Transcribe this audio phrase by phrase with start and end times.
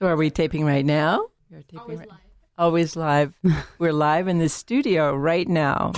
[0.00, 1.26] So are we taping right now?
[1.50, 2.18] You're taping Always right- live.
[2.56, 3.34] Always live.
[3.78, 5.92] We're live in the studio right now.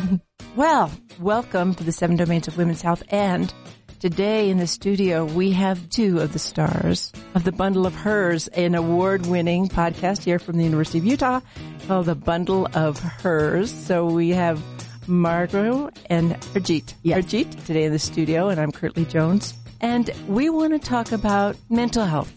[0.56, 0.90] well,
[1.20, 3.02] welcome to the Seven Domains of Women's Health.
[3.10, 3.52] And
[4.00, 8.48] today in the studio, we have two of the stars of the Bundle of Hers,
[8.48, 11.40] an award winning podcast here from the University of Utah
[11.86, 13.70] called The Bundle of Hers.
[13.70, 14.62] So we have
[15.06, 16.94] Margaux and Harjit.
[17.02, 17.22] Yes.
[17.26, 19.52] Harjit today in the studio, and I'm Kirtly Jones.
[19.82, 22.32] And we want to talk about mental health.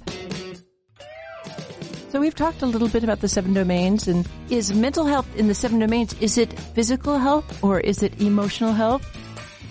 [2.15, 5.49] So we've talked a little bit about the seven domains and is mental health in
[5.49, 9.05] the seven domains, is it physical health or is it emotional health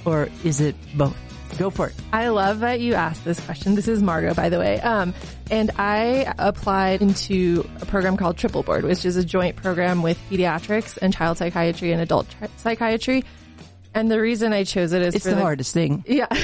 [0.05, 1.16] or is it both?
[1.56, 1.95] Go for it.
[2.12, 3.77] I love that you asked this question.
[3.77, 4.78] This is Margaux, by the way.
[4.78, 5.14] Um,
[5.50, 10.19] and I applied into a program called Triple Board, which is a joint program with
[10.28, 12.27] pediatrics and child psychiatry and adult
[12.58, 13.24] psychiatry.
[13.95, 16.05] And the reason I chose it is It's for the hardest thing.
[16.07, 16.27] Yeah.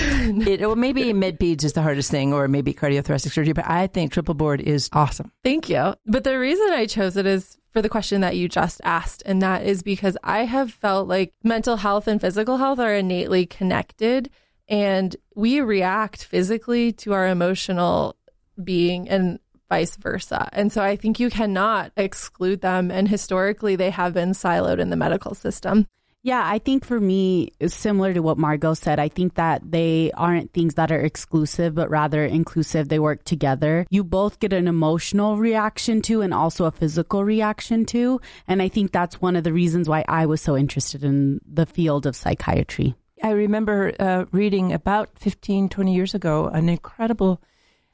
[0.51, 4.13] It, or maybe med-peds is the hardest thing or maybe cardiothoracic surgery, but I think
[4.13, 5.33] triple board is awesome.
[5.43, 5.95] Thank you.
[6.07, 9.23] But the reason I chose it is for the question that you just asked.
[9.27, 13.47] And that is because I have felt like mental health and physical health are innately
[13.47, 14.31] connected.
[14.69, 18.17] And we react physically to our emotional
[18.63, 20.49] being and vice versa.
[20.53, 22.91] And so I think you cannot exclude them.
[22.91, 25.87] And historically, they have been siloed in the medical system.
[26.23, 28.99] Yeah, I think for me, similar to what Margaux said.
[28.99, 32.89] I think that they aren't things that are exclusive, but rather inclusive.
[32.89, 33.87] They work together.
[33.89, 38.21] You both get an emotional reaction to and also a physical reaction to.
[38.47, 41.65] And I think that's one of the reasons why I was so interested in the
[41.65, 42.95] field of psychiatry.
[43.23, 47.41] I remember uh, reading about 15, 20 years ago an incredible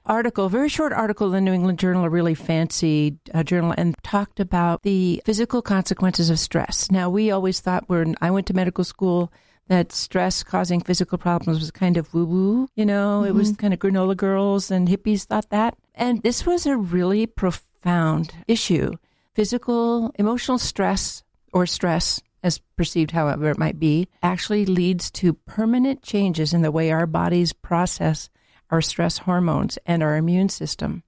[0.07, 3.95] article, very short article in the New England Journal, a really fancy uh, journal, and
[4.03, 6.91] talked about the physical consequences of stress.
[6.91, 9.33] Now, we always thought when I went to medical school
[9.69, 13.75] that stress causing physical problems was kind of woo woo, you know, it was kind
[13.75, 15.77] of granola girls and hippies thought that.
[15.95, 18.93] And this was a really profound issue.
[19.35, 26.03] Physical, emotional stress or stress as perceived however it might be, actually leads to permanent
[26.03, 28.31] changes in the way our bodies process
[28.71, 31.03] our stress hormones and our immune system.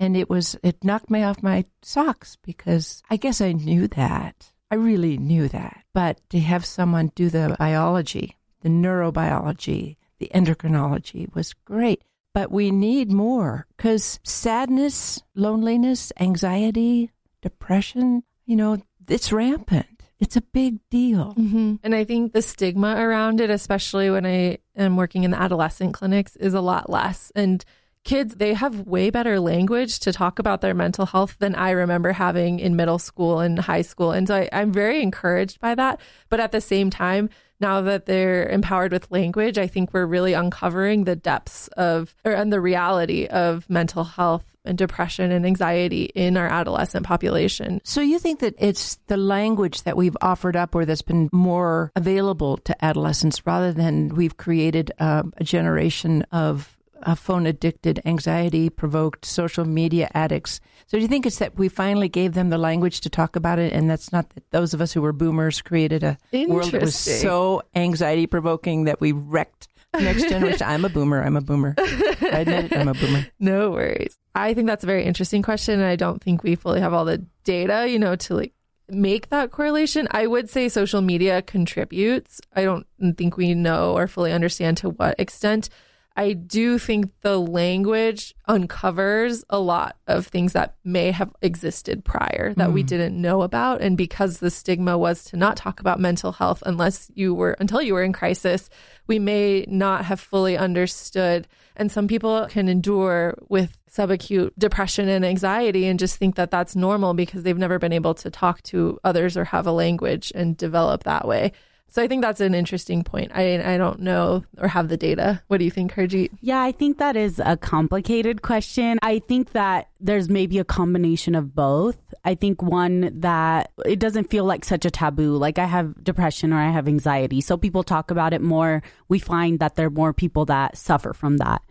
[0.00, 4.52] And it was, it knocked me off my socks because I guess I knew that.
[4.70, 5.84] I really knew that.
[5.92, 12.02] But to have someone do the biology, the neurobiology, the endocrinology was great.
[12.34, 17.10] But we need more because sadness, loneliness, anxiety,
[17.42, 19.97] depression, you know, it's rampant.
[20.20, 21.34] It's a big deal.
[21.38, 21.76] Mm-hmm.
[21.82, 25.94] And I think the stigma around it, especially when I am working in the adolescent
[25.94, 27.30] clinics, is a lot less.
[27.36, 27.64] And
[28.04, 32.12] kids, they have way better language to talk about their mental health than I remember
[32.12, 34.12] having in middle school and high school.
[34.12, 36.00] And so I, I'm very encouraged by that.
[36.30, 37.30] But at the same time,
[37.60, 42.32] now that they're empowered with language, I think we're really uncovering the depths of or
[42.32, 47.80] and the reality of mental health and depression and anxiety in our adolescent population.
[47.84, 51.90] So you think that it's the language that we've offered up or that's been more
[51.96, 59.24] available to adolescents rather than we've created a generation of uh, phone addicted, anxiety provoked
[59.24, 60.60] social media addicts.
[60.86, 63.58] So do you think it's that we finally gave them the language to talk about
[63.58, 66.82] it and that's not that those of us who were boomers created a world that
[66.82, 70.66] was so anxiety provoking that we wrecked the next generation?
[70.66, 71.22] I'm a boomer.
[71.22, 71.74] I'm a boomer.
[71.78, 72.76] I admit it.
[72.76, 73.26] I'm a boomer.
[73.38, 74.18] No worries.
[74.42, 75.80] I think that's a very interesting question.
[75.80, 78.54] And I don't think we fully have all the data, you know, to like
[78.88, 80.08] make that correlation.
[80.10, 82.40] I would say social media contributes.
[82.54, 85.68] I don't think we know or fully understand to what extent.
[86.16, 92.54] I do think the language uncovers a lot of things that may have existed prior
[92.56, 92.86] that we mm.
[92.88, 93.82] didn't know about.
[93.82, 97.80] And because the stigma was to not talk about mental health unless you were, until
[97.80, 98.68] you were in crisis,
[99.06, 101.46] we may not have fully understood.
[101.78, 106.76] And some people can endure with subacute depression and anxiety and just think that that's
[106.76, 110.56] normal because they've never been able to talk to others or have a language and
[110.56, 111.52] develop that way.
[111.90, 113.32] So I think that's an interesting point.
[113.34, 115.42] I I don't know or have the data.
[115.48, 116.30] What do you think, Harjit?
[116.40, 118.98] Yeah, I think that is a complicated question.
[119.02, 121.96] I think that there's maybe a combination of both.
[122.24, 125.36] I think one that it doesn't feel like such a taboo.
[125.36, 127.40] Like I have depression or I have anxiety.
[127.40, 128.82] So people talk about it more.
[129.08, 131.62] We find that there are more people that suffer from that.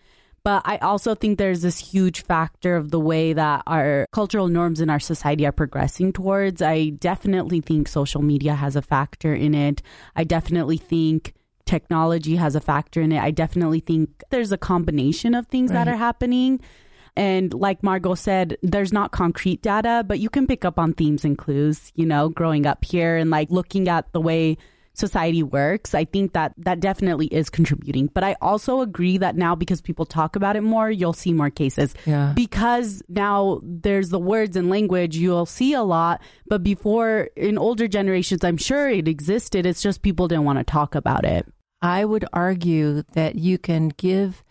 [0.47, 4.79] But I also think there's this huge factor of the way that our cultural norms
[4.79, 6.61] in our society are progressing towards.
[6.61, 9.81] I definitely think social media has a factor in it.
[10.15, 11.33] I definitely think
[11.65, 13.21] technology has a factor in it.
[13.21, 16.61] I definitely think there's a combination of things that are happening.
[17.17, 21.25] And like Margaux said, there's not concrete data, but you can pick up on themes
[21.25, 24.57] and clues, you know, growing up here and like looking at the way
[24.97, 28.09] society works, I think that that definitely is contributing.
[28.13, 31.49] But I also agree that now because people talk about it more, you'll see more
[31.49, 31.93] cases.
[32.05, 32.33] Yeah.
[32.35, 36.21] Because now there's the words and language, you'll see a lot.
[36.47, 39.65] But before, in older generations, I'm sure it existed.
[39.65, 41.45] It's just people didn't want to talk about it.
[41.81, 44.43] I would argue that you can give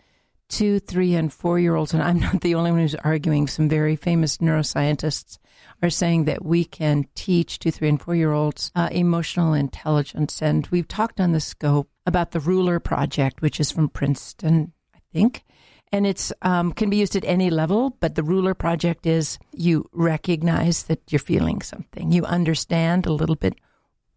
[0.49, 3.67] two, three, and four year olds, and I'm not the only one who's arguing, some
[3.67, 5.39] very famous neuroscientists
[5.81, 10.41] are saying that we can teach two, three, and four year olds uh, emotional intelligence.
[10.41, 14.99] And we've talked on the scope about the Ruler Project, which is from Princeton, I
[15.13, 15.43] think.
[15.91, 19.85] And it's um, can be used at any level, but the Ruler Project is you
[19.93, 23.53] recognize that you're feeling something, you understand a little bit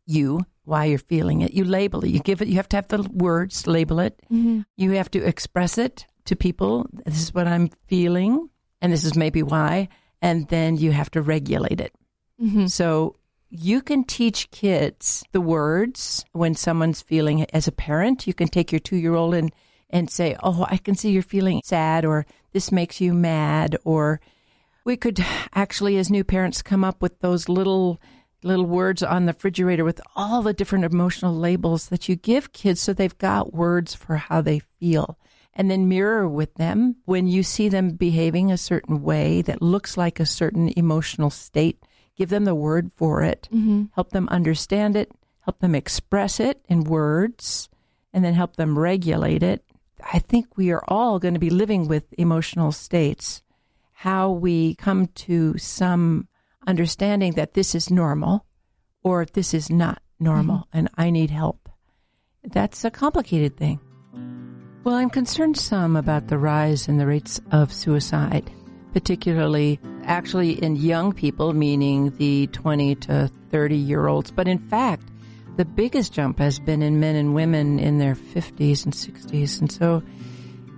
[0.07, 2.89] you why you're feeling it, you label it, you give it, you have to have
[2.89, 4.61] the words, label it, Mm-hmm.
[4.77, 6.87] you have to express it to people.
[7.07, 9.89] This is what I'm feeling, and this is maybe why
[10.23, 11.95] and then you have to regulate it.
[12.41, 12.67] Mm-hmm.
[12.67, 13.17] So
[13.51, 17.45] you can teach kids the words when someone's feeling.
[17.53, 19.53] As a parent, you can take your two year old and,
[19.91, 23.77] and say, Oh, I can see you're feeling sad, or this makes you mad.
[23.85, 24.21] Or
[24.85, 25.25] we could
[25.55, 28.01] actually, as new parents, come up with those little
[28.43, 32.81] little words on the refrigerator with all the different emotional labels that you give kids
[32.81, 35.19] so they've got words for how they feel
[35.55, 39.97] and then mirror with them when you see them behaving a certain way that looks
[39.97, 41.83] like a certain emotional state.
[42.17, 43.85] Give them the word for it, Mm-hmm.
[43.95, 45.11] help them understand it,
[45.41, 47.69] help them express it in words,
[48.13, 49.65] and then help them regulate it.
[50.13, 53.43] I think we are all going to be living with emotional states.
[53.93, 56.29] How we come to some
[56.67, 58.47] understanding that this is normal
[59.03, 61.69] or this is not normal and I need help.
[62.45, 63.81] That's a complicated thing.
[64.83, 68.51] Well, I'm concerned some about the rise in the rates of suicide,
[68.95, 74.31] particularly actually in young people, meaning the 20 to 30 year olds.
[74.31, 75.03] But in fact,
[75.57, 79.61] the biggest jump has been in men and women in their 50s and 60s.
[79.61, 80.03] And so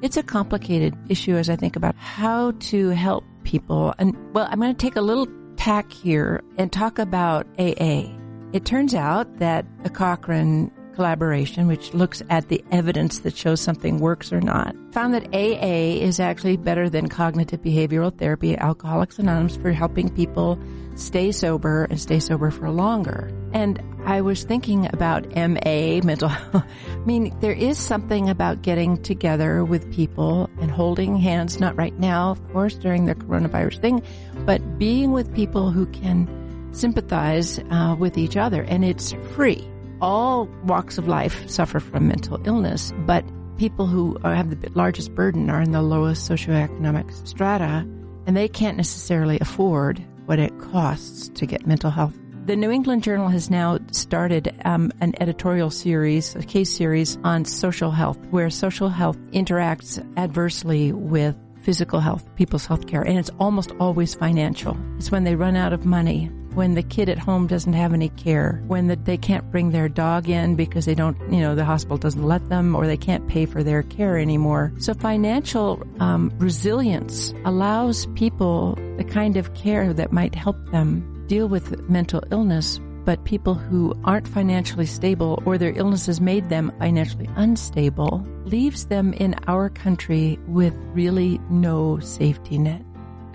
[0.02, 3.94] it's a complicated issue as I think about how to help people.
[4.00, 8.10] And well, I'm going to take a little tack here and talk about AA.
[8.52, 13.98] It turns out that the Cochrane collaboration, which looks at the evidence that shows something
[13.98, 19.56] works or not, found that AA is actually better than cognitive behavioral therapy, Alcoholics Anonymous,
[19.56, 20.58] for helping people
[20.94, 23.30] stay sober and stay sober for longer.
[23.52, 26.64] And I was thinking about MA, mental health.
[26.88, 31.98] I mean, there is something about getting together with people and holding hands, not right
[31.98, 34.02] now, of course, during the coronavirus thing,
[34.44, 36.28] but being with people who can
[36.72, 38.62] sympathize uh, with each other.
[38.62, 39.68] And it's free
[40.02, 43.24] all walks of life suffer from mental illness, but
[43.56, 47.86] people who have the largest burden are in the lowest socioeconomic strata,
[48.26, 52.18] and they can't necessarily afford what it costs to get mental health.
[52.44, 57.44] The New England Journal has now started um, an editorial series, a case series on
[57.44, 63.30] social health, where social health interacts adversely with physical health, people's health care, and it's
[63.38, 64.76] almost always financial.
[64.96, 68.08] It's when they run out of money, when the kid at home doesn't have any
[68.10, 71.64] care, when the, they can't bring their dog in because they don't, you know, the
[71.64, 74.72] hospital doesn't let them, or they can't pay for their care anymore.
[74.78, 81.48] So financial um, resilience allows people the kind of care that might help them deal
[81.48, 87.28] with mental illness but people who aren't financially stable or their illnesses made them financially
[87.36, 92.82] unstable leaves them in our country with really no safety net.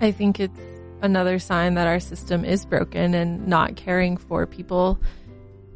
[0.00, 0.60] I think it's
[1.02, 5.00] another sign that our system is broken and not caring for people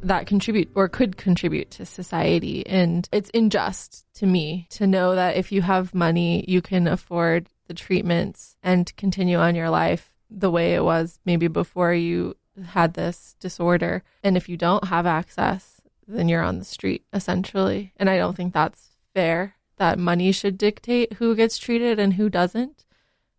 [0.01, 2.65] that contribute or could contribute to society.
[2.67, 7.47] And it's unjust to me to know that if you have money, you can afford
[7.67, 12.93] the treatments and continue on your life the way it was maybe before you had
[12.93, 14.03] this disorder.
[14.23, 17.93] And if you don't have access, then you're on the street essentially.
[17.97, 22.29] And I don't think that's fair that money should dictate who gets treated and who
[22.29, 22.85] doesn't.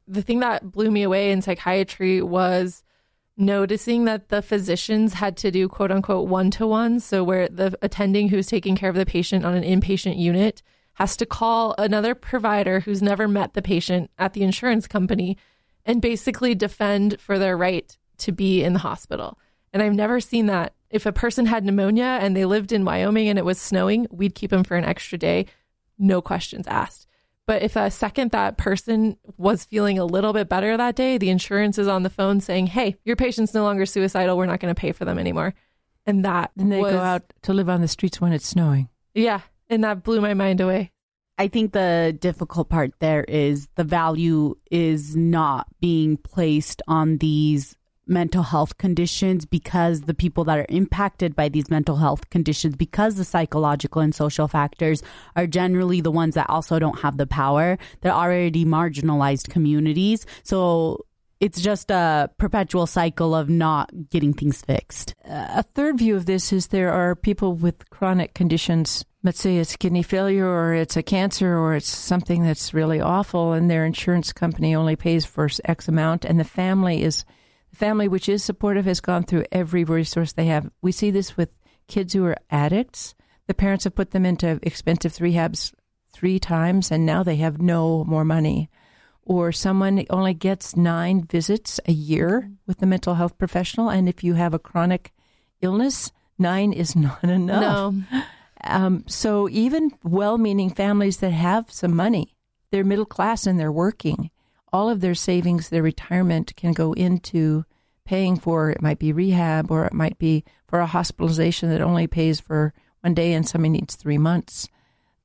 [0.07, 2.83] The thing that blew me away in psychiatry was
[3.37, 7.01] noticing that the physicians had to do quote unquote one to one.
[7.01, 10.63] So, where the attending who's taking care of the patient on an inpatient unit
[10.95, 15.37] has to call another provider who's never met the patient at the insurance company
[15.85, 19.39] and basically defend for their right to be in the hospital.
[19.73, 20.75] And I've never seen that.
[20.89, 24.37] If a person had pneumonia and they lived in Wyoming and it was snowing, we'd
[24.37, 25.47] keep them for an extra day,
[25.99, 27.09] no questions asked.
[27.47, 31.29] But if a second that person was feeling a little bit better that day, the
[31.29, 34.37] insurance is on the phone saying, "Hey, your patient's no longer suicidal.
[34.37, 35.55] We're not going to pay for them anymore."
[36.07, 38.89] And that Then they was, go out to live on the streets when it's snowing.
[39.15, 40.93] Yeah, and that blew my mind away.
[41.37, 47.77] I think the difficult part there is the value is not being placed on these
[48.07, 53.17] mental health conditions because the people that are impacted by these mental health conditions, because
[53.17, 55.03] the psychological and social factors
[55.37, 57.79] are generally the ones that also don't have the power.
[58.01, 60.27] They're already marginalized communities.
[60.43, 61.07] So
[61.41, 65.15] it's just a perpetual cycle of not getting things fixed.
[65.25, 69.05] A third view of this is there are people with chronic conditions.
[69.23, 73.53] Let's say it's kidney failure or it's a cancer or it's something that's really awful,
[73.53, 77.25] and their insurance company only pays for X amount, and the family is
[77.75, 80.71] family which is supportive has gone through every resource they have.
[80.83, 81.51] We see this with
[81.89, 83.15] kids who are addicts.
[83.47, 85.75] The parents have put them into expensive rehabs
[86.13, 88.71] three times, and now they have no more money
[89.27, 93.89] or someone only gets nine visits a year with the mental health professional.
[93.89, 95.13] And if you have a chronic
[95.61, 97.95] illness, nine is not enough.
[97.95, 98.23] No.
[98.67, 102.35] Um, so even well meaning families that have some money,
[102.71, 104.31] they're middle class and they're working,
[104.75, 107.65] all of their savings, their retirement can go into
[108.05, 112.09] paying for it might be rehab or it might be for a hospitalization that only
[112.09, 114.69] pays for one day and somebody needs three months.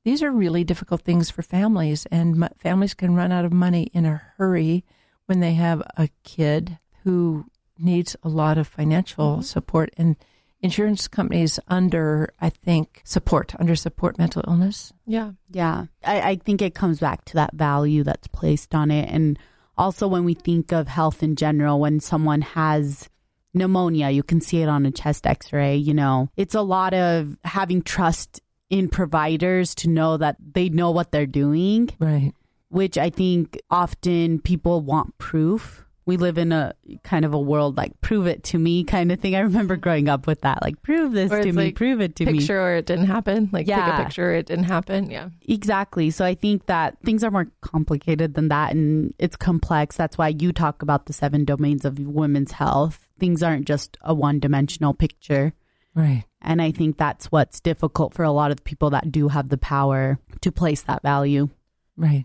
[0.04, 4.06] These are really difficult things for families, and families can run out of money in
[4.06, 4.84] a hurry
[5.26, 9.42] when they have a kid who needs a lot of financial mm-hmm.
[9.42, 9.90] support.
[9.96, 10.14] And
[10.62, 14.92] insurance companies under, I think, support, under support mental illness.
[15.06, 15.32] Yeah.
[15.50, 15.86] Yeah.
[16.04, 19.08] I, I think it comes back to that value that's placed on it.
[19.08, 19.38] And
[19.78, 23.08] also, when we think of health in general, when someone has
[23.54, 26.94] pneumonia, you can see it on a chest x ray, you know, it's a lot
[26.94, 31.90] of having trust in providers to know that they know what they're doing.
[31.98, 32.32] Right.
[32.68, 35.84] Which I think often people want proof.
[36.10, 36.74] We live in a
[37.04, 39.36] kind of a world like prove it to me kind of thing.
[39.36, 42.24] I remember growing up with that, like prove this to me, like prove it to
[42.24, 42.38] picture me.
[42.40, 43.48] Picture or it didn't happen.
[43.52, 43.84] Like yeah.
[43.84, 45.08] take a picture or it didn't happen.
[45.08, 45.28] Yeah.
[45.42, 46.10] Exactly.
[46.10, 49.96] So I think that things are more complicated than that and it's complex.
[49.96, 53.06] That's why you talk about the seven domains of women's health.
[53.20, 55.52] Things aren't just a one dimensional picture.
[55.94, 56.24] Right.
[56.42, 59.58] And I think that's what's difficult for a lot of people that do have the
[59.58, 61.50] power to place that value.
[61.96, 62.24] Right.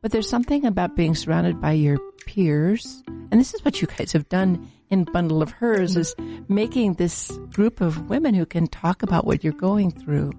[0.00, 3.02] But there's something about being surrounded by your peers.
[3.06, 6.14] And this is what you guys have done in Bundle of Hers is
[6.48, 10.32] making this group of women who can talk about what you're going through.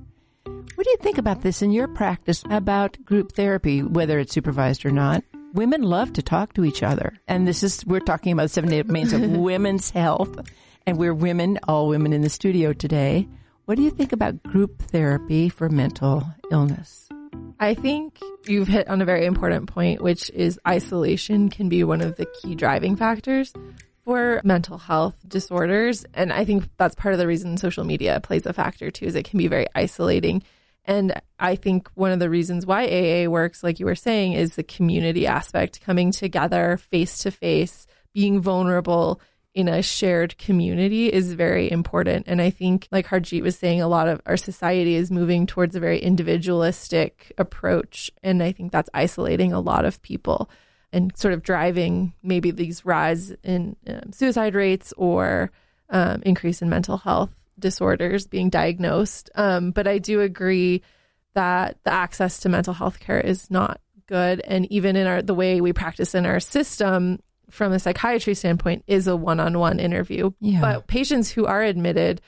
[0.46, 4.86] What do you think about this in your practice about group therapy, whether it's supervised
[4.86, 5.24] or not?
[5.54, 7.18] Women love to talk to each other.
[7.28, 10.48] And this is, we're talking about seven domains of women's health
[10.88, 13.28] and we're women, all women in the studio today.
[13.66, 17.10] What do you think about group therapy for mental illness?
[17.62, 22.00] I think you've hit on a very important point, which is isolation can be one
[22.00, 23.54] of the key driving factors
[24.06, 26.06] for mental health disorders.
[26.14, 29.16] And I think that's part of the reason social media plays a factor too, is
[29.16, 30.42] it can be very isolating.
[30.86, 34.56] And I think one of the reasons why AA works, like you were saying, is
[34.56, 39.20] the community aspect, coming together face to face, being vulnerable,
[39.60, 42.26] in a shared community is very important.
[42.28, 45.76] And I think, like Harjit was saying, a lot of our society is moving towards
[45.76, 48.10] a very individualistic approach.
[48.24, 50.50] And I think that's isolating a lot of people
[50.94, 55.52] and sort of driving maybe these rise in um, suicide rates or
[55.90, 59.30] um, increase in mental health disorders being diagnosed.
[59.36, 60.84] Um, but I do agree
[61.34, 64.40] that the access to mental health care is not good.
[64.40, 68.84] And even in our the way we practice in our system, from a psychiatry standpoint
[68.88, 70.32] is a one-on-one interview.
[70.40, 70.62] Yeah.
[70.62, 72.22] But patients who are admitted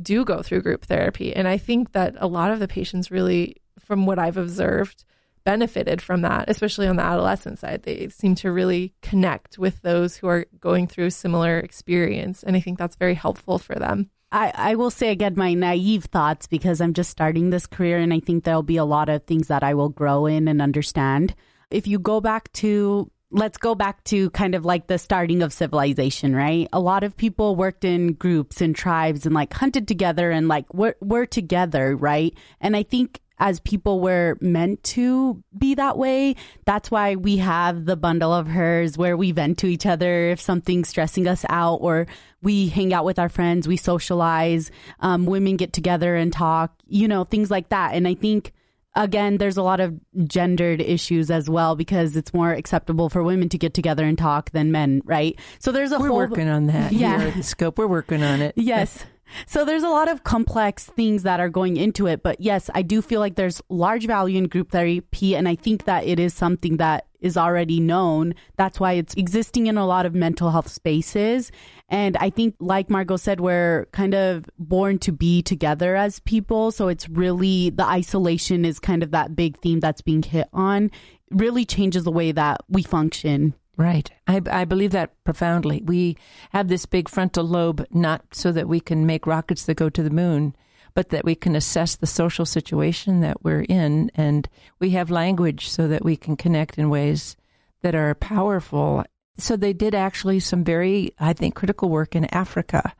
[0.00, 3.56] do go through group therapy and I think that a lot of the patients really
[3.80, 5.04] from what I've observed
[5.44, 7.82] benefited from that, especially on the adolescent side.
[7.82, 12.60] They seem to really connect with those who are going through similar experience and I
[12.60, 14.10] think that's very helpful for them.
[14.30, 18.12] I, I will say again my naive thoughts because I'm just starting this career and
[18.12, 21.34] I think there'll be a lot of things that I will grow in and understand.
[21.70, 25.52] If you go back to let's go back to kind of like the starting of
[25.52, 26.68] civilization, right?
[26.72, 30.72] A lot of people worked in groups and tribes and like hunted together and like
[30.72, 32.34] we're, we're together, right?
[32.60, 36.34] And I think as people were meant to be that way.
[36.64, 40.40] That's why we have the bundle of hers where we vent to each other if
[40.40, 42.06] something's stressing us out, or
[42.42, 44.70] we hang out with our friends, we socialize,
[45.00, 47.94] um, women get together and talk, you know, things like that.
[47.94, 48.52] And I think
[48.94, 53.48] again, there's a lot of gendered issues as well because it's more acceptable for women
[53.50, 55.38] to get together and talk than men, right?
[55.58, 56.92] So there's a we're whole working on that.
[56.92, 58.54] Yeah, here at the scope, we're working on it.
[58.68, 59.04] Yes.
[59.46, 62.82] So there's a lot of complex things that are going into it, but yes, I
[62.82, 66.34] do feel like there's large value in group therapy, and I think that it is
[66.34, 68.34] something that is already known.
[68.56, 71.50] That's why it's existing in a lot of mental health spaces.
[71.88, 76.70] And I think, like Margaux said, we're kind of born to be together as people.
[76.70, 80.86] So it's really the isolation is kind of that big theme that's being hit on.
[80.86, 80.92] It
[81.32, 84.10] really changes the way that we function Right.
[84.26, 85.82] I, I believe that profoundly.
[85.84, 86.16] We
[86.50, 90.02] have this big frontal lobe not so that we can make rockets that go to
[90.02, 90.56] the moon,
[90.94, 94.10] but that we can assess the social situation that we're in.
[94.16, 94.48] And
[94.80, 97.36] we have language so that we can connect in ways
[97.82, 99.04] that are powerful.
[99.38, 102.94] So they did actually some very, I think, critical work in Africa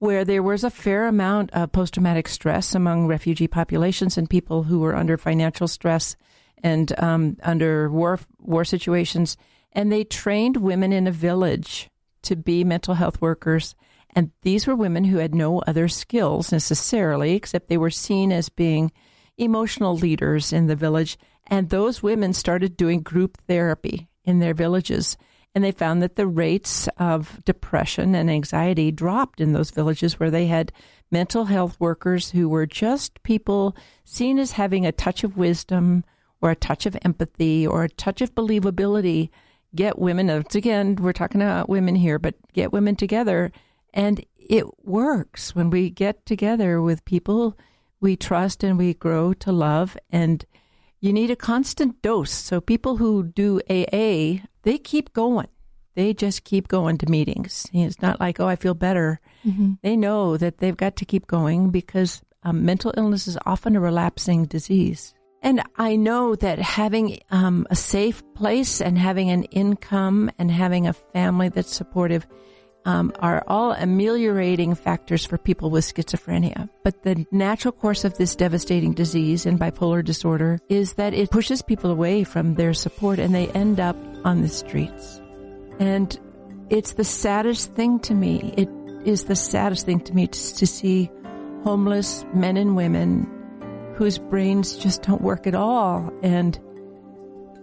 [0.00, 4.64] where there was a fair amount of post traumatic stress among refugee populations and people
[4.64, 6.16] who were under financial stress
[6.62, 9.36] and um, under war war situations
[9.78, 11.88] and they trained women in a village
[12.22, 13.76] to be mental health workers.
[14.12, 18.48] And these were women who had no other skills necessarily, except they were seen as
[18.48, 18.90] being
[19.36, 21.16] emotional leaders in the village.
[21.46, 25.16] And those women started doing group therapy in their villages.
[25.54, 30.32] And they found that the rates of depression and anxiety dropped in those villages where
[30.32, 30.72] they had
[31.08, 36.04] mental health workers who were just people seen as having a touch of wisdom
[36.42, 39.30] or a touch of empathy or a touch of believability
[39.74, 43.52] get women, again, we're talking about women here, but get women together.
[43.92, 47.56] And it works when we get together with people
[48.00, 49.96] we trust and we grow to love.
[50.10, 50.44] And
[51.00, 52.32] you need a constant dose.
[52.32, 55.48] So people who do AA, they keep going.
[55.94, 57.66] They just keep going to meetings.
[57.72, 59.20] It's not like, oh, I feel better.
[59.44, 59.74] Mm-hmm.
[59.82, 63.80] They know that they've got to keep going because um, mental illness is often a
[63.80, 65.14] relapsing disease.
[65.42, 70.86] And I know that having um, a safe place and having an income and having
[70.86, 72.26] a family that's supportive
[72.84, 76.68] um, are all ameliorating factors for people with schizophrenia.
[76.82, 81.60] But the natural course of this devastating disease and bipolar disorder is that it pushes
[81.62, 85.20] people away from their support and they end up on the streets.
[85.78, 86.18] And
[86.70, 88.54] it's the saddest thing to me.
[88.56, 88.68] It
[89.04, 91.10] is the saddest thing to me to, to see
[91.64, 93.26] homeless men and women
[93.98, 96.56] whose brains just don't work at all and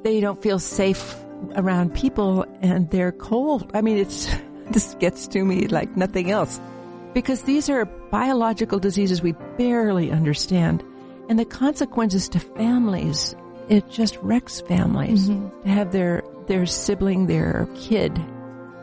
[0.04, 1.16] they don't feel safe
[1.56, 3.72] around people and they're cold.
[3.74, 4.28] I mean, it's,
[4.70, 6.60] this gets to me like nothing else
[7.14, 10.84] because these are biological diseases we barely understand
[11.30, 13.34] and the consequences to families,
[13.70, 15.62] it just wrecks families mm-hmm.
[15.62, 18.22] to have their, their sibling, their kid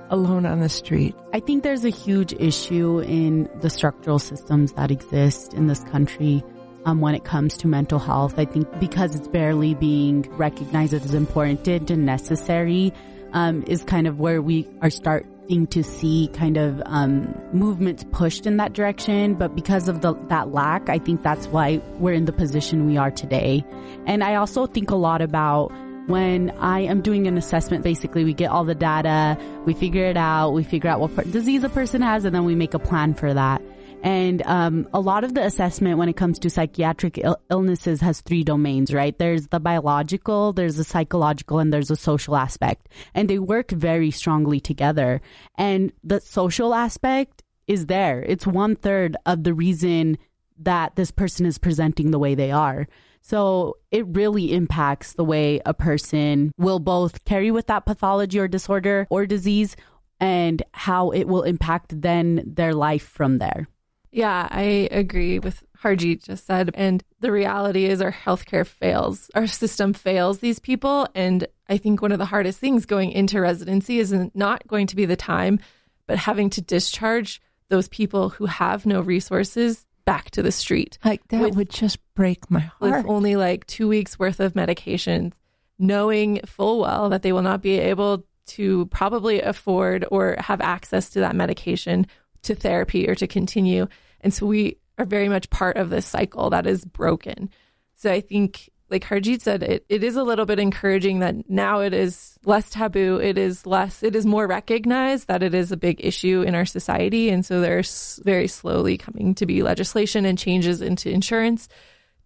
[0.08, 1.14] alone on the street.
[1.34, 6.42] I think there's a huge issue in the structural systems that exist in this country
[6.84, 8.38] um, when it comes to mental health.
[8.38, 12.92] I think because it's barely being recognized as important and necessary,
[13.32, 18.46] um, is kind of where we are starting to see kind of um, movements pushed
[18.46, 19.34] in that direction.
[19.34, 22.96] But because of the, that lack, I think that's why we're in the position we
[22.96, 23.64] are today.
[24.06, 25.72] And I also think a lot about
[26.06, 30.16] when I am doing an assessment, basically we get all the data, we figure it
[30.16, 33.14] out, we figure out what disease a person has, and then we make a plan
[33.14, 33.62] for that.
[34.02, 38.20] And um, a lot of the assessment when it comes to psychiatric il- illnesses has
[38.20, 39.16] three domains, right?
[39.16, 42.88] There's the biological, there's the psychological, and there's a social aspect.
[43.14, 45.20] And they work very strongly together.
[45.56, 48.22] And the social aspect is there.
[48.22, 50.18] It's one third of the reason
[50.58, 52.88] that this person is presenting the way they are.
[53.20, 58.48] So it really impacts the way a person will both carry with that pathology or
[58.48, 59.76] disorder or disease
[60.18, 63.68] and how it will impact then their life from there.
[64.12, 66.70] Yeah, I agree with Harjit just said.
[66.74, 69.30] And the reality is our healthcare fails.
[69.34, 71.08] Our system fails these people.
[71.14, 74.96] And I think one of the hardest things going into residency is not going to
[74.96, 75.60] be the time,
[76.06, 80.98] but having to discharge those people who have no resources back to the street.
[81.04, 82.92] Like that with, would just break my heart.
[82.92, 85.32] With only like two weeks worth of medications,
[85.78, 91.10] knowing full well that they will not be able to probably afford or have access
[91.10, 92.06] to that medication
[92.42, 93.86] to therapy or to continue.
[94.20, 97.50] And so we are very much part of this cycle that is broken.
[97.96, 101.80] So I think, like Harjit said, it, it is a little bit encouraging that now
[101.80, 103.18] it is less taboo.
[103.22, 106.66] It is less, it is more recognized that it is a big issue in our
[106.66, 107.30] society.
[107.30, 111.68] And so there's very slowly coming to be legislation and changes into insurance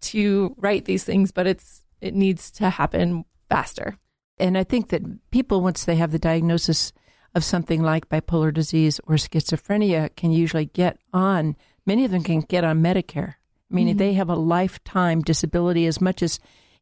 [0.01, 3.97] to write these things, but it's, it needs to happen faster.
[4.37, 5.01] And I think that
[5.31, 6.91] people, once they have the diagnosis,
[7.37, 12.41] of something like bipolar disease or schizophrenia can usually get on, many of them can
[12.41, 13.35] get on Medicare,
[13.69, 13.99] meaning mm-hmm.
[13.99, 16.39] they have a lifetime disability as much as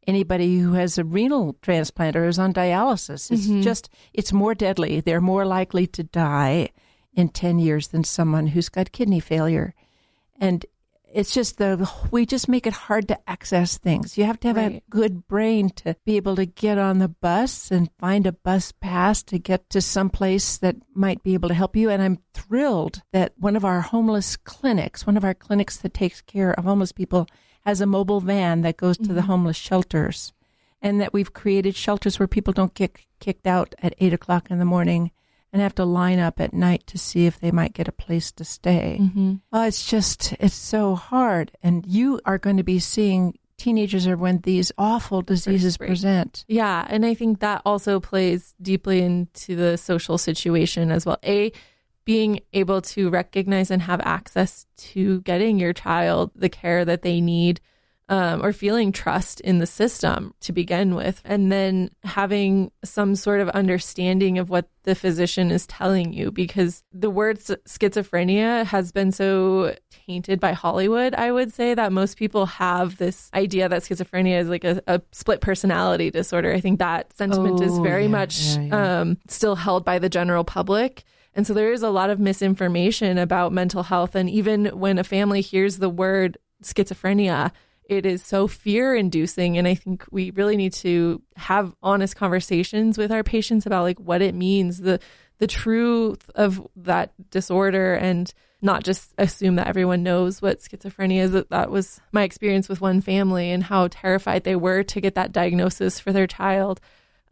[0.07, 3.31] anybody who has a renal transplant or is on dialysis.
[3.31, 3.61] It's mm-hmm.
[3.61, 4.99] just, it's more deadly.
[5.01, 6.69] They're more likely to die
[7.13, 9.73] in 10 years than someone who's got kidney failure.
[10.39, 10.65] And
[11.15, 14.17] it's just the we just make it hard to access things.
[14.17, 14.83] You have to have right.
[14.85, 18.73] a good brain to be able to get on the bus and find a bus
[18.73, 21.89] pass to get to some place that might be able to help you.
[21.89, 26.19] And I'm thrilled that one of our homeless clinics, one of our clinics that takes
[26.19, 27.27] care of homeless people,
[27.61, 29.07] has a mobile van that goes mm-hmm.
[29.07, 29.31] to the mm-hmm.
[29.31, 30.33] homeless shelters
[30.81, 34.59] and that we've created shelters where people don't get kicked out at eight o'clock in
[34.59, 35.11] the morning
[35.55, 38.29] and have to line up at night to see if they might get a place
[38.29, 38.97] to stay.
[38.99, 39.35] Mm-hmm.
[39.53, 41.53] Oh, it's just, it's so hard.
[41.63, 46.43] And you are going to be seeing teenagers are when these awful diseases present.
[46.49, 51.19] Yeah, and I think that also plays deeply into the social situation as well.
[51.23, 51.53] A
[52.03, 57.21] being able to recognize and have access to getting your child the care that they
[57.21, 57.61] need
[58.07, 63.41] um, or feeling trust in the system to begin with, and then having some sort
[63.41, 69.11] of understanding of what the physician is telling you, because the word schizophrenia has been
[69.11, 74.39] so tainted by Hollywood, I would say that most people have this idea that schizophrenia
[74.39, 76.53] is like a, a split personality disorder.
[76.53, 78.99] I think that sentiment is Oh, very yeah, much yeah, yeah.
[79.01, 81.03] Um, still held by the general public.
[81.33, 84.15] And so there is a lot of misinformation about mental health.
[84.15, 87.51] And even when a family hears the word schizophrenia,
[87.87, 89.57] it is so fear inducing.
[89.57, 93.99] And I think we really need to have honest conversations with our patients about like
[93.99, 94.99] what it means, the
[95.37, 101.31] the truth of that disorder and not just assume that everyone knows what schizophrenia is.
[101.31, 105.15] That that was my experience with one family and how terrified they were to get
[105.15, 106.79] that diagnosis for their child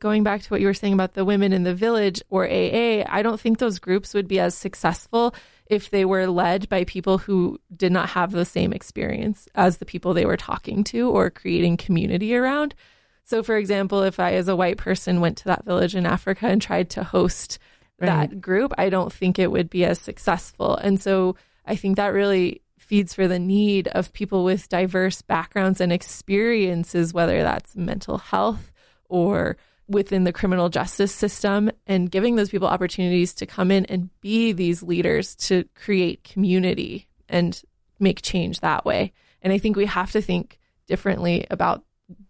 [0.03, 3.05] going back to what you were saying about the women in the village or AA,
[3.07, 5.33] I don't think those groups would be as successful
[5.67, 9.85] if they were led by people who did not have the same experience as the
[9.85, 12.75] people they were talking to or creating community around.
[13.23, 16.47] So, for example, if I, as a white person, went to that village in Africa
[16.47, 17.57] and tried to host
[17.99, 20.75] that group, I don't think it would be as successful.
[20.75, 25.79] And so, I think that really feeds for the need of people with diverse backgrounds
[25.79, 28.73] and experiences, whether that's mental health
[29.07, 29.55] or
[29.87, 34.51] within the criminal justice system and giving those people opportunities to come in and be
[34.51, 37.61] these leaders to create community and
[37.99, 39.11] make change that way.
[39.41, 41.83] And I think we have to think differently about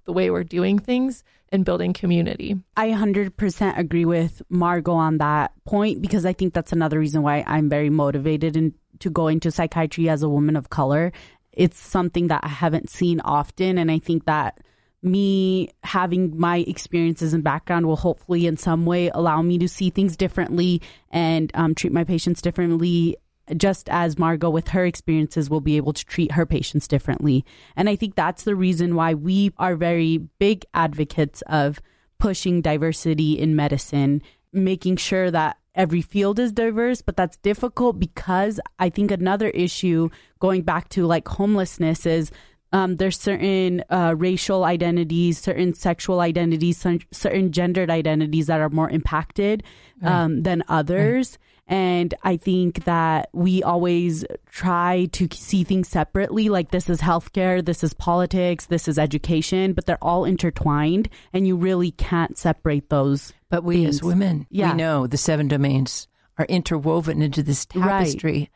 [0.05, 2.55] the way we're doing things and building community.
[2.75, 7.43] I 100% agree with Margaux on that point because I think that's another reason why
[7.45, 11.11] I'm very motivated in, to go into psychiatry as a woman of color.
[11.51, 13.77] It's something that I haven't seen often.
[13.77, 14.59] And I think that
[15.03, 19.89] me having my experiences and background will hopefully in some way allow me to see
[19.89, 23.17] things differently and um, treat my patients differently
[23.57, 27.43] just as Margaux with her experiences will be able to treat her patients differently.
[27.75, 31.81] And I think that's the reason why we are very big advocates of
[32.19, 34.21] pushing diversity in medicine,
[34.53, 40.09] making sure that every field is diverse, but that's difficult because I think another issue
[40.39, 42.31] going back to like homelessness is
[42.73, 48.69] um, there's certain uh, racial identities, certain sexual identities, cer- certain gendered identities that are
[48.69, 49.63] more impacted
[50.01, 51.37] um, than others.
[51.65, 56.49] And I think that we always try to see things separately.
[56.49, 61.47] Like this is healthcare, this is politics, this is education, but they're all intertwined and
[61.47, 63.31] you really can't separate those.
[63.49, 64.71] But we as women, Yeah.
[64.71, 67.83] we know the seven domains are interwoven into this Right.
[67.99, 68.49] tapestry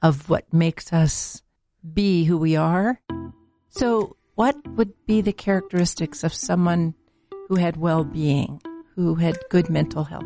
[0.00, 1.42] of what makes us
[1.92, 2.98] be who we are.
[3.76, 6.94] So, what would be the characteristics of someone
[7.48, 8.62] who had well being,
[8.94, 10.24] who had good mental health?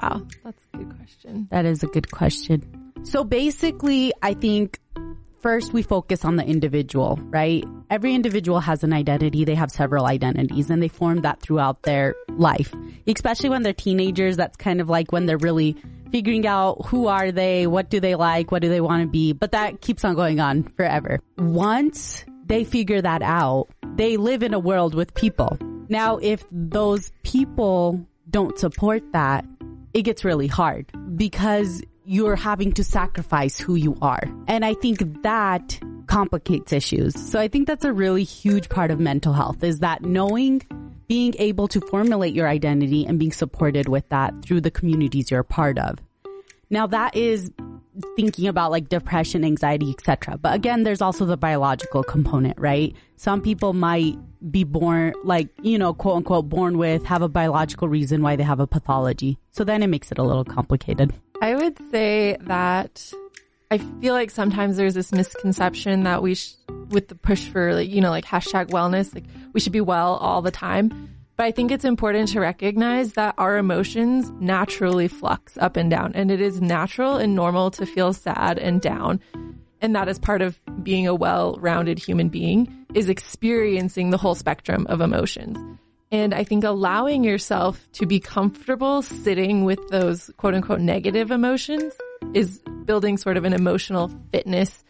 [0.00, 1.48] Wow, that's a good question.
[1.50, 2.92] That is a good question.
[3.02, 4.78] So basically, I think
[5.40, 7.64] first we focus on the individual, right?
[7.90, 9.44] Every individual has an identity.
[9.44, 12.72] They have several identities and they form that throughout their life,
[13.08, 14.36] especially when they're teenagers.
[14.36, 15.76] That's kind of like when they're really
[16.12, 17.66] figuring out who are they?
[17.66, 18.52] What do they like?
[18.52, 19.32] What do they want to be?
[19.32, 21.18] But that keeps on going on forever.
[21.36, 25.58] Once they figure that out, they live in a world with people.
[25.88, 29.44] Now, if those people don't support that,
[29.92, 34.22] it gets really hard because you're having to sacrifice who you are.
[34.46, 37.14] And I think that complicates issues.
[37.18, 40.62] So I think that's a really huge part of mental health is that knowing
[41.06, 45.40] being able to formulate your identity and being supported with that through the communities you're
[45.40, 45.98] a part of.
[46.70, 47.50] Now that is
[48.16, 50.38] thinking about like depression, anxiety, etc.
[50.38, 52.94] But again, there's also the biological component, right?
[53.16, 54.16] Some people might
[54.50, 58.42] be born like, you know, quote unquote born with have a biological reason why they
[58.42, 59.38] have a pathology.
[59.52, 61.12] So then it makes it a little complicated.
[61.40, 63.12] I would say that
[63.70, 66.54] I feel like sometimes there's this misconception that we, sh-
[66.90, 70.14] with the push for like, you know, like hashtag wellness, like we should be well
[70.16, 71.13] all the time.
[71.36, 76.12] But I think it's important to recognize that our emotions naturally flux up and down,
[76.14, 79.20] and it is natural and normal to feel sad and down.
[79.80, 84.36] And that is part of being a well rounded human being is experiencing the whole
[84.36, 85.58] spectrum of emotions.
[86.12, 91.92] And I think allowing yourself to be comfortable sitting with those quote unquote negative emotions
[92.32, 94.84] is building sort of an emotional fitness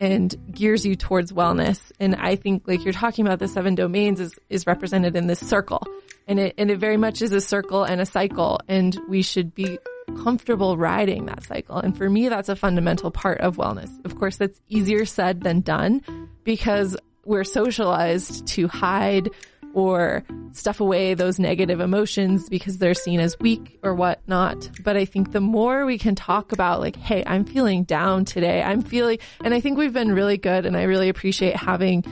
[0.00, 1.92] and gears you towards wellness.
[1.98, 5.40] And I think like you're talking about the seven domains is, is represented in this
[5.40, 5.82] circle
[6.26, 9.54] and it, and it very much is a circle and a cycle and we should
[9.54, 9.78] be
[10.22, 11.76] comfortable riding that cycle.
[11.78, 13.90] And for me, that's a fundamental part of wellness.
[14.04, 16.02] Of course, that's easier said than done
[16.44, 19.30] because we're socialized to hide
[19.74, 24.70] or stuff away those negative emotions because they're seen as weak or whatnot.
[24.82, 28.62] But I think the more we can talk about like, Hey, I'm feeling down today.
[28.62, 30.66] I'm feeling, and I think we've been really good.
[30.66, 32.04] And I really appreciate having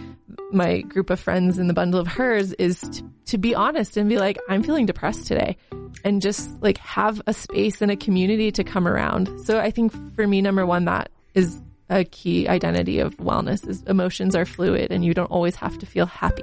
[0.52, 4.08] my group of friends in the bundle of hers is to, to be honest and
[4.08, 5.56] be like, I'm feeling depressed today
[6.04, 9.40] and just like have a space and a community to come around.
[9.44, 13.82] So I think for me, number one, that is a key identity of wellness is
[13.82, 16.42] emotions are fluid and you don't always have to feel happy.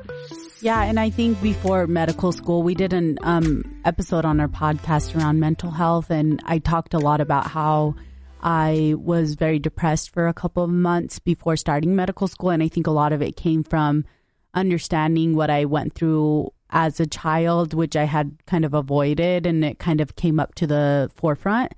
[0.63, 5.13] Yeah, and I think before medical school, we did an um, episode on our podcast
[5.13, 7.95] around mental health, and I talked a lot about how
[8.41, 12.49] I was very depressed for a couple of months before starting medical school.
[12.49, 14.05] And I think a lot of it came from
[14.53, 19.65] understanding what I went through as a child, which I had kind of avoided, and
[19.65, 21.73] it kind of came up to the forefront.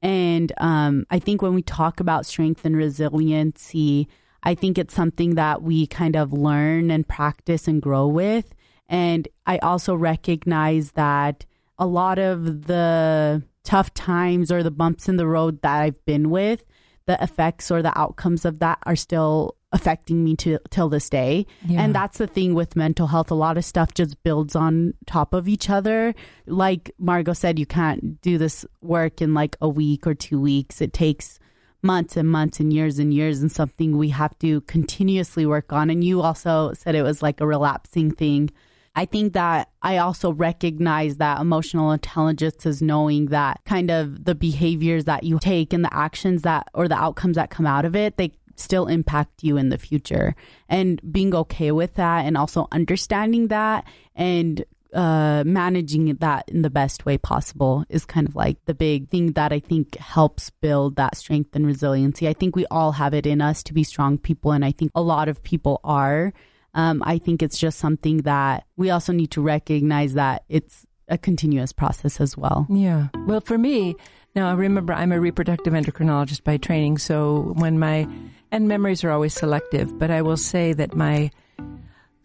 [0.00, 4.08] And um, I think when we talk about strength and resiliency,
[4.42, 8.54] I think it's something that we kind of learn and practice and grow with.
[8.88, 11.46] And I also recognize that
[11.78, 16.30] a lot of the tough times or the bumps in the road that I've been
[16.30, 16.64] with,
[17.06, 21.46] the effects or the outcomes of that are still affecting me to till this day.
[21.64, 21.82] Yeah.
[21.82, 23.30] And that's the thing with mental health.
[23.30, 26.14] A lot of stuff just builds on top of each other.
[26.46, 30.80] Like Margaux said, you can't do this work in like a week or two weeks.
[30.80, 31.38] It takes
[31.82, 35.90] months and months and years and years and something we have to continuously work on.
[35.90, 38.50] And you also said it was like a relapsing thing.
[38.96, 44.34] I think that I also recognize that emotional intelligence is knowing that kind of the
[44.34, 47.94] behaviors that you take and the actions that or the outcomes that come out of
[47.94, 50.34] it, they still impact you in the future.
[50.68, 56.70] And being okay with that and also understanding that and uh, managing that in the
[56.70, 60.96] best way possible is kind of like the big thing that I think helps build
[60.96, 62.28] that strength and resiliency.
[62.28, 64.90] I think we all have it in us to be strong people, and I think
[64.94, 66.32] a lot of people are.
[66.74, 71.18] Um, I think it's just something that we also need to recognize that it's a
[71.18, 72.66] continuous process as well.
[72.70, 73.08] Yeah.
[73.26, 73.96] Well, for me,
[74.34, 76.98] now I remember, I'm a reproductive endocrinologist by training.
[76.98, 78.06] So when my,
[78.52, 81.32] and memories are always selective, but I will say that my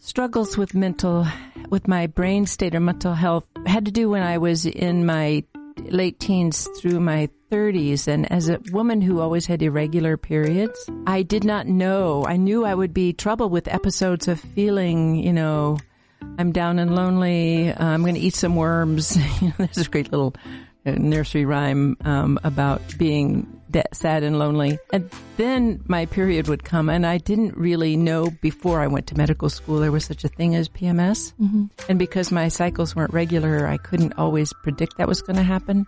[0.05, 1.27] struggles with mental,
[1.69, 5.43] with my brain state or mental health had to do when I was in my
[5.79, 8.07] late teens through my 30s.
[8.07, 12.23] And as a woman who always had irregular periods, I did not know.
[12.25, 15.77] I knew I would be troubled with episodes of feeling, you know,
[16.37, 17.71] I'm down and lonely.
[17.71, 19.17] Uh, I'm going to eat some worms.
[19.41, 20.35] you know, There's a great little
[20.85, 24.77] nursery rhyme um, about being de- sad and lonely.
[24.93, 29.17] And then my period would come, and I didn't really know before I went to
[29.17, 31.33] medical school there was such a thing as PMS.
[31.41, 31.65] Mm-hmm.
[31.89, 35.87] And because my cycles weren't regular, I couldn't always predict that was going to happen.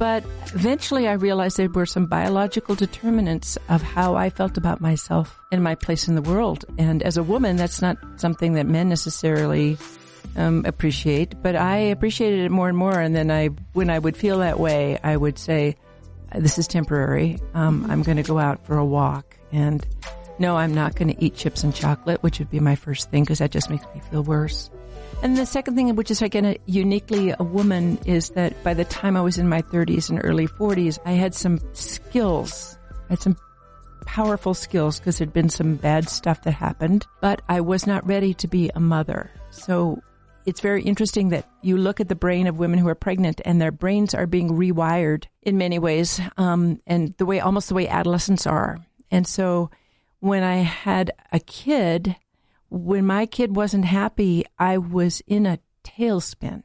[0.00, 5.38] But eventually I realized there were some biological determinants of how I felt about myself
[5.52, 6.64] and my place in the world.
[6.78, 9.76] And as a woman, that's not something that men necessarily
[10.36, 12.98] um, appreciate, but I appreciated it more and more.
[12.98, 15.76] And then I, when I would feel that way, I would say,
[16.34, 17.38] this is temporary.
[17.54, 19.84] Um, I'm going to go out for a walk and
[20.38, 23.24] no, I'm not going to eat chips and chocolate, which would be my first thing
[23.24, 24.70] because that just makes me feel worse.
[25.22, 29.18] And the second thing, which is again uniquely a woman, is that by the time
[29.18, 32.78] I was in my 30s and early 40s, I had some skills.
[33.10, 33.36] I had some
[34.06, 38.32] powerful skills because there'd been some bad stuff that happened, but I was not ready
[38.34, 39.30] to be a mother.
[39.50, 40.02] So
[40.46, 43.60] it's very interesting that you look at the brain of women who are pregnant and
[43.60, 47.88] their brains are being rewired in many ways, um, and the way almost the way
[47.88, 48.78] adolescents are.
[49.10, 49.70] And so
[50.20, 52.16] when I had a kid,
[52.68, 56.62] when my kid wasn't happy, I was in a tailspin.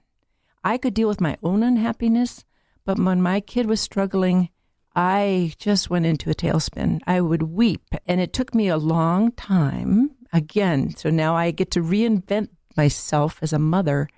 [0.63, 2.43] I could deal with my own unhappiness,
[2.85, 4.49] but when my kid was struggling,
[4.95, 7.01] I just went into a tailspin.
[7.05, 10.11] I would weep, and it took me a long time.
[10.31, 14.09] Again, so now I get to reinvent myself as a mother.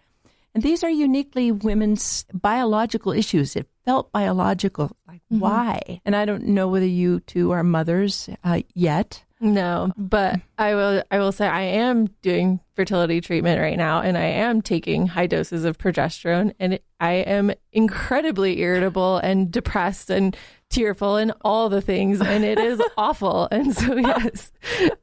[0.54, 3.56] And these are uniquely women's biological issues.
[3.88, 4.91] Felt biological.
[5.08, 5.39] Like, mm-hmm.
[5.39, 6.02] why?
[6.04, 9.23] And I don't know whether you two are mothers uh, yet.
[9.39, 14.17] No, but I will I will say I am doing fertility treatment right now and
[14.17, 20.36] I am taking high doses of progesterone and I am incredibly irritable and depressed and
[20.69, 23.47] tearful and all the things and it is awful.
[23.52, 24.52] And so yes,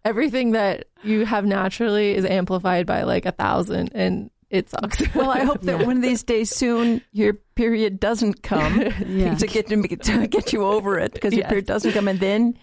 [0.05, 5.15] everything that you have naturally is amplified by like a thousand and it sucks.
[5.15, 5.87] Well, I hope that yeah.
[5.87, 9.35] one of these days soon your period doesn't come yeah.
[9.35, 11.41] to get to, to get you over it because yes.
[11.41, 12.59] your period doesn't come and then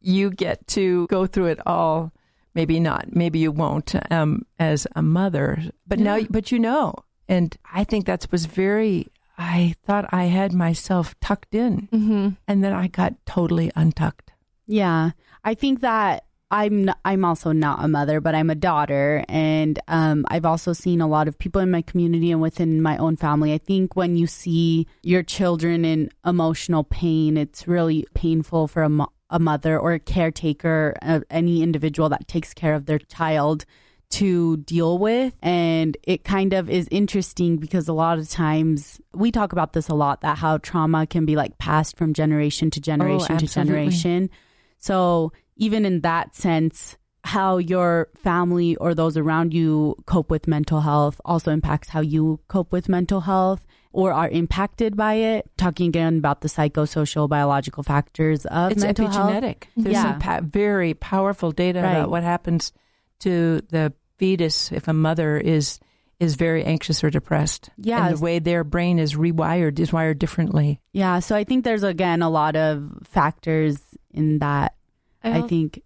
[0.00, 2.12] you get to go through it all.
[2.54, 3.14] Maybe not.
[3.14, 5.62] Maybe you won't um, as a mother.
[5.88, 6.94] But now, but you know,
[7.28, 9.08] and I think that was very.
[9.36, 12.28] I thought I had myself tucked in, Mm-hmm.
[12.46, 14.30] and then I got totally untucked.
[14.68, 15.10] Yeah,
[15.42, 19.76] I think that I'm n- I'm also not a mother, but I'm a daughter, and
[19.88, 23.16] um, I've also seen a lot of people in my community and within my own
[23.16, 23.52] family.
[23.52, 28.88] I think when you see your children in emotional pain, it's really painful for a,
[28.88, 33.64] mo- a mother or a caretaker, uh, any individual that takes care of their child
[34.10, 35.34] to deal with.
[35.42, 39.88] And it kind of is interesting because a lot of times we talk about this
[39.88, 44.30] a lot that how trauma can be like passed from generation to generation to generation.
[44.78, 50.80] So, even in that sense, how your family or those around you cope with mental
[50.80, 55.48] health also impacts how you cope with mental health or are impacted by it.
[55.56, 59.30] Talking again about the psychosocial biological factors of It's mental health.
[59.32, 59.62] epigenetic.
[59.76, 60.02] There's Yeah.
[60.02, 61.92] some pa- very powerful data Right.
[61.92, 62.72] about what happens
[63.20, 65.78] to the fetus if a mother is
[66.20, 67.70] is very anxious or depressed.
[67.76, 68.06] Yeah.
[68.06, 70.80] and the way their brain is rewired is wired differently.
[70.92, 73.78] Yeah, so I think there's again a lot of factors
[74.12, 74.74] in that.
[75.24, 75.80] I, al- think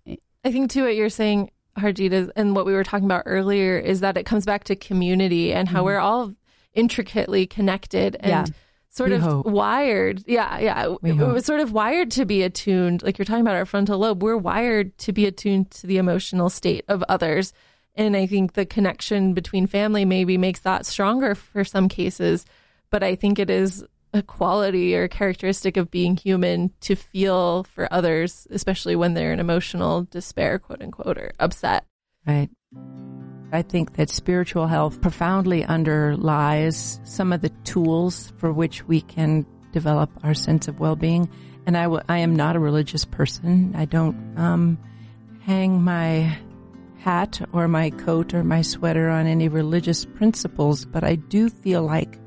[0.44, 4.00] I think too what you're saying, Harjita, and what we were talking about earlier is
[4.00, 5.84] that it comes back to community and how Mhm.
[5.84, 6.34] we're all
[6.74, 8.44] intricately connected and Yeah.
[8.90, 9.46] sort We of hope.
[9.46, 10.22] wired.
[10.26, 10.94] Yeah, yeah.
[11.02, 11.34] We It hope.
[11.34, 13.02] was sort of wired to be attuned.
[13.02, 16.50] Like you're talking about our frontal lobe, we're wired to be attuned to the emotional
[16.50, 17.52] state of others.
[17.94, 22.44] And I think the connection between family maybe makes that stronger for some cases.
[22.90, 23.84] But I think it is
[24.18, 29.40] a quality or characteristic of being human to feel for others, especially when they're in
[29.40, 31.84] emotional despair, quote unquote, or upset.
[32.26, 32.50] Right.
[33.50, 39.46] I think that spiritual health profoundly underlies some of the tools for which we can
[39.72, 41.30] develop our sense of well-being.
[41.66, 43.74] And I, w- I am not a religious person.
[43.74, 44.78] I don't um,
[45.40, 46.36] hang my
[46.98, 51.82] hat or my coat or my sweater on any religious principles, but I do feel
[51.82, 52.18] like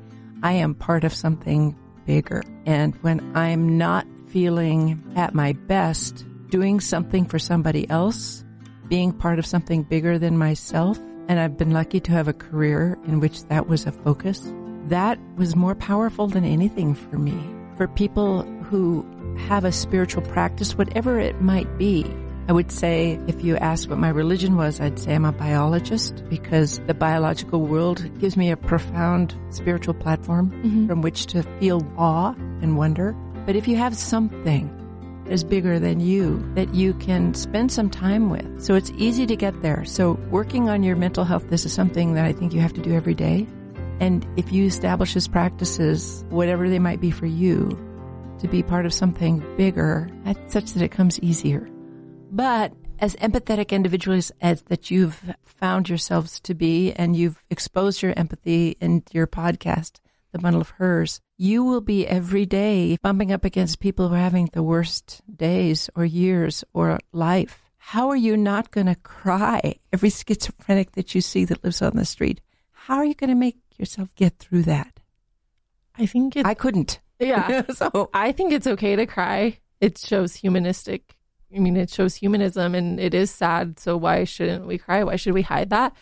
[0.42, 2.42] I am part of something bigger.
[2.66, 8.44] And when I'm not feeling at my best, doing something for somebody else,
[8.88, 12.98] being part of something bigger than myself, and I've been lucky to have a career
[13.06, 14.52] in which that was a focus,
[14.88, 17.38] that was more powerful than anything for me.
[17.76, 19.06] For people who
[19.48, 22.04] have a spiritual practice, whatever it might be,
[22.48, 26.24] I would say if you asked what my religion was, I'd say I'm a biologist
[26.28, 30.86] because the biological world gives me a profound spiritual platform mm-hmm.
[30.88, 33.12] from which to feel awe and wonder.
[33.46, 34.68] But if you have something
[35.24, 39.24] that is bigger than you that you can spend some time with, so it's easy
[39.26, 39.84] to get there.
[39.84, 42.82] So working on your mental health, this is something that I think you have to
[42.82, 43.46] do every day.
[44.00, 47.78] And if you establish as practices, whatever they might be for you,
[48.40, 50.10] to be part of something bigger,
[50.48, 51.68] such that it comes easier.
[52.32, 58.14] But as empathetic individuals as that you've found yourselves to be and you've exposed your
[58.16, 60.00] empathy in your podcast,
[60.32, 64.18] The Bundle of Hers, you will be every day bumping up against people who are
[64.18, 67.70] having the worst days or years or life.
[67.76, 71.96] How are you not going to cry every schizophrenic that you see that lives on
[71.96, 72.40] the street?
[72.70, 75.00] How are you going to make yourself get through that?
[75.98, 76.98] I think it's I couldn't.
[77.18, 77.66] yeah.
[77.74, 79.58] so I think it's okay to cry.
[79.82, 81.14] It shows humanistic.
[81.54, 83.78] I mean, it shows humanism, and it is sad.
[83.78, 85.04] So why shouldn't we cry?
[85.04, 85.94] Why should we hide that?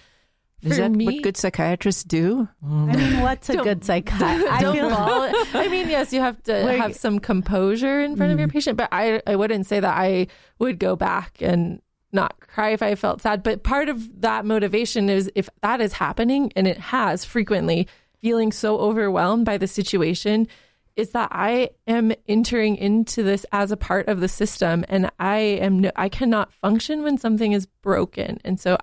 [0.63, 2.49] is For that me- what good psychiatrists do?
[2.65, 4.53] I mean, what's a good psychiatrist?
[4.53, 5.61] I Don't feel.
[5.61, 8.53] I mean, yes, you have to Like- have some composure in front of your mm.
[8.53, 10.27] patient, but I, I wouldn't say that I
[10.59, 11.81] would go back and
[12.13, 13.43] not cry if I felt sad.
[13.43, 17.89] But part of that motivation is if that is happening, and it has frequently,
[18.21, 20.47] feeling so overwhelmed by the situation,
[21.01, 25.39] is that I am entering into this as a part of the system, and I
[25.39, 28.77] am no, I cannot function when something is broken, and so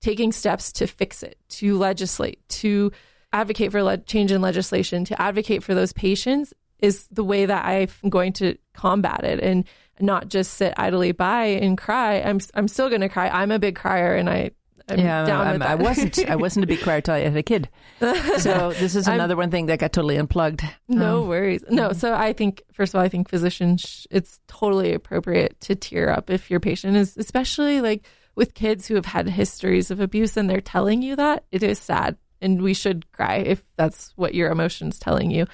[0.00, 2.92] taking steps to fix it, to legislate, to
[3.32, 7.64] advocate for le- change in legislation, to advocate for those patients is the way that
[7.64, 9.64] I'm going to combat it and
[10.00, 12.20] not just sit idly by and cry.
[12.20, 13.28] I'm I'm still going to cry.
[13.28, 14.50] I'm a big crier and I
[14.88, 16.30] I'm yeah, down I'm- with I wasn't.
[16.30, 17.68] I wasn't a big crier till I had a kid.
[18.00, 20.62] So this is another one thing that got totally unplugged.
[20.88, 21.64] No Um, worries.
[21.70, 25.74] No, so I think first of all, I think physicians, sh- it's totally appropriate to
[25.74, 30.00] tear up if your patient is, especially like with kids who have had histories of
[30.00, 34.12] abuse and they're telling you that it is sad, and we should cry if that's
[34.16, 35.46] what your emotions telling you.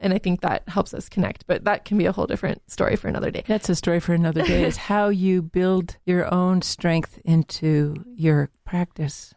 [0.00, 2.94] And I think that helps us connect, but that can be a whole different story
[2.94, 3.42] for another day.
[3.48, 4.62] That's a story for another day.
[4.62, 9.34] Is how you build your own strength into your practice.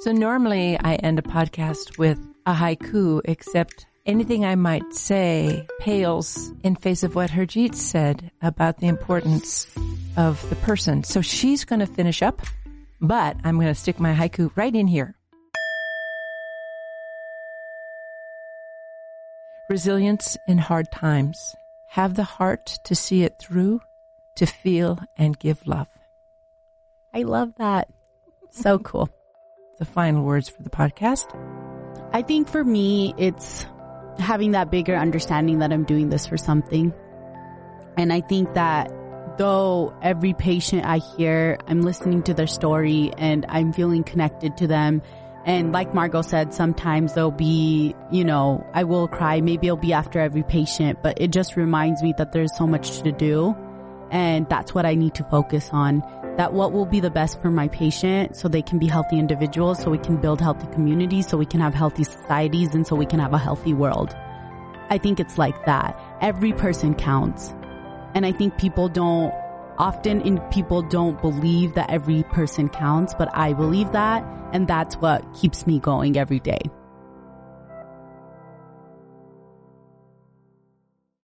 [0.00, 6.52] So normally I end a podcast with a haiku, except anything I might say pales
[6.62, 9.66] in face of what Harjit said about the importance
[10.16, 11.04] of the person.
[11.04, 12.42] So she's going to finish up,
[13.00, 15.14] but I'm going to stick my haiku right in here.
[19.70, 21.54] Resilience in hard times.
[21.88, 23.80] Have the heart to see it through,
[24.36, 25.86] to feel and give love.
[27.14, 27.88] I love that.
[28.54, 29.08] So cool.
[29.78, 31.26] The final words for the podcast.
[32.12, 33.66] I think for me, it's
[34.18, 36.94] having that bigger understanding that I'm doing this for something.
[37.96, 38.92] And I think that
[39.38, 44.68] though every patient I hear, I'm listening to their story and I'm feeling connected to
[44.68, 45.02] them.
[45.44, 49.40] And like Margaux said, sometimes there'll be, you know, I will cry.
[49.40, 53.02] Maybe it'll be after every patient, but it just reminds me that there's so much
[53.02, 53.56] to do.
[54.12, 56.02] And that's what I need to focus on.
[56.36, 59.80] That what will be the best for my patient so they can be healthy individuals,
[59.80, 63.06] so we can build healthy communities, so we can have healthy societies, and so we
[63.06, 64.14] can have a healthy world.
[64.90, 65.98] I think it's like that.
[66.20, 67.54] Every person counts.
[68.14, 69.32] And I think people don't
[69.78, 74.24] often in people don't believe that every person counts, but I believe that.
[74.52, 76.60] And that's what keeps me going every day.